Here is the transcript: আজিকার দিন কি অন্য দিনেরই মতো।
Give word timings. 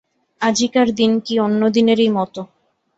আজিকার 0.41 0.87
দিন 0.91 1.11
কি 1.25 1.33
অন্য 1.39 1.61
দিনেরই 1.69 2.09
মতো। 2.09 2.41